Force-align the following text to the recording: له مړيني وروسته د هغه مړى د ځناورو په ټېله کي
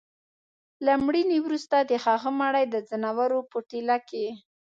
له 0.85 0.93
مړيني 1.05 1.37
وروسته 1.41 1.77
د 1.81 1.91
هغه 2.05 2.29
مړى 2.41 2.63
د 2.69 2.75
ځناورو 2.89 3.39
په 3.51 3.57
ټېله 3.69 3.97
کي 4.09 4.25